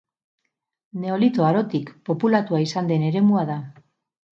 [1.03, 3.65] Neolito Arotik populatua izan den eremua da.